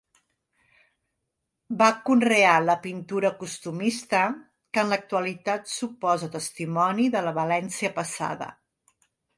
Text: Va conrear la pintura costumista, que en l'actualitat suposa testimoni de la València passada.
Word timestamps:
Va 1.81 1.89
conrear 2.07 2.55
la 2.69 2.77
pintura 2.87 3.33
costumista, 3.43 4.25
que 4.73 4.85
en 4.87 4.93
l'actualitat 4.95 5.71
suposa 5.77 6.33
testimoni 6.39 7.09
de 7.19 7.27
la 7.29 7.37
València 7.43 7.97
passada. 8.03 8.55